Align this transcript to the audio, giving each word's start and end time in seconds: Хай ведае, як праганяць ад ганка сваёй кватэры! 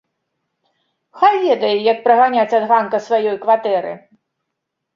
Хай 1.19 1.35
ведае, 1.43 1.75
як 1.91 2.01
праганяць 2.07 2.47
ад 2.61 2.67
ганка 2.73 2.97
сваёй 3.09 3.41
кватэры! 3.47 3.93